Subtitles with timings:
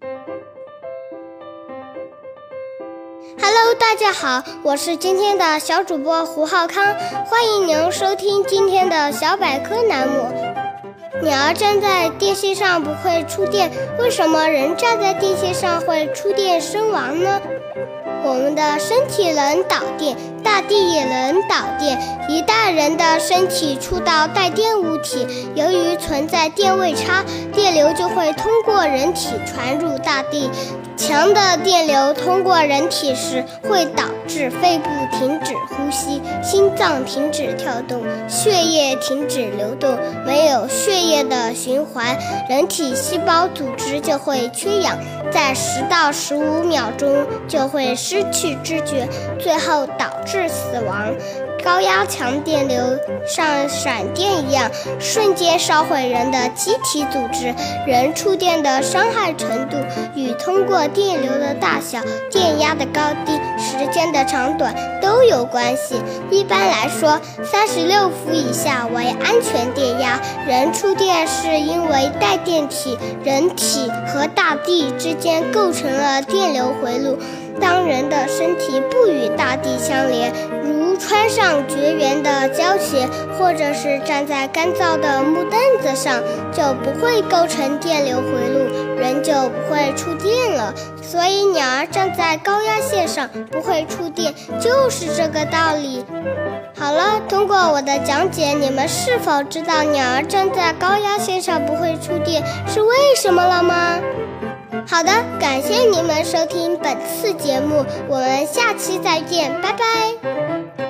[0.00, 0.14] Hello，
[3.78, 6.94] 大家好，我是今天的小主播胡浩康，
[7.26, 10.26] 欢迎您收听今天的小百科栏目。
[11.22, 17.40] 鸟儿站在电线上不会触电，为什么人站在电线上会触电身亡呢？
[18.24, 21.98] 我们的身体能导电，大地也能导电。
[22.28, 30.48] 一旦人的身体触到带电物体，由于存在电位差，电流就会通过人体传入大地。
[30.96, 39.98] 强的电流通过人体时，会导致肺部停止呼吸，心脏停止跳动，血液停止流动。
[40.24, 42.16] 没有血液的循环，
[42.48, 44.96] 人体细胞组织就会缺氧，
[45.30, 49.06] 在十到十五秒钟就会失去知觉，
[49.38, 51.14] 最后导致致死亡。
[51.64, 52.76] 高压强电流
[53.26, 54.70] 像闪电一样，
[55.00, 57.54] 瞬间烧毁人的机体组织。
[57.86, 59.76] 人触电的伤害程度
[60.14, 65.94] 与通过电流的大小、电压的高低、时间的长短都有关系。
[66.30, 70.20] 一般来说，三十六伏以下为安全电压。
[70.46, 77.16] 人触电是因为带电体，人体和大地之间构成了电流回路。
[77.60, 83.06] 当人的身体不与大地相连，如穿上绝缘的胶鞋，
[83.38, 90.74] 或者是站在干燥的木凳子上，就不会构成电流回路，人就不会触电了。
[91.02, 96.04] 所以鸟儿站在高压线上不会触电，就是这个道理。
[96.76, 104.00] 好了，通过我的讲解，你们是否知道鸟儿站在高压线上不会触电是为什么了吗？
[104.86, 110.83] 好的，感谢你们收听本次节目，我们下期再见，拜拜。